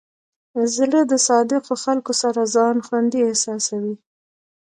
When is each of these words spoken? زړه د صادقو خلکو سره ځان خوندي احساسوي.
زړه 0.75 0.99
د 1.11 1.13
صادقو 1.27 1.73
خلکو 1.83 2.13
سره 2.21 2.41
ځان 2.55 2.75
خوندي 2.85 3.19
احساسوي. 3.29 3.95